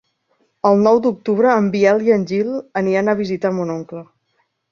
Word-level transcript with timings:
El 0.69 0.79
nou 0.87 1.01
d'octubre 1.05 1.51
en 1.63 1.67
Biel 1.75 2.01
i 2.07 2.15
en 2.17 2.25
Gil 2.33 2.49
aniran 2.83 3.13
a 3.13 3.17
visitar 3.23 3.55
mon 3.59 3.77
oncle. 3.77 4.05